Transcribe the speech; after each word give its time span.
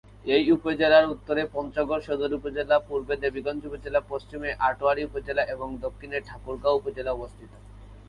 এই 0.25 0.45
উপজেলার 0.51 1.05
উত্তরে 1.09 1.43
পঞ্চগড় 1.53 2.01
সদর 2.01 2.31
উপজেলা, 2.33 2.75
পূর্বে 2.79 3.15
দেবীগঞ্জ 3.17 3.61
উপজেলা, 3.65 3.99
পশ্চিমে 4.09 4.49
আটোয়ারী 4.59 5.01
উপজেলা, 5.05 5.43
এবং 5.45 5.67
দক্ষিণে 5.81 6.17
ঠাকুরগাঁও 6.27 6.73
সদর 6.73 6.79
উপজেলা 6.79 7.11
অবস্থিত। 7.13 7.51